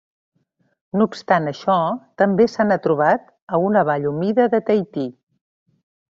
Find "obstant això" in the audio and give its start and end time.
1.09-1.75